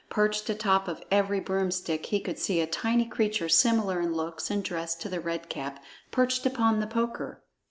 [0.09, 4.63] Perched atop of every broomstick he could see a tiny creature similar in looks and
[4.63, 7.43] dress to the Red Cap perched upon the poker.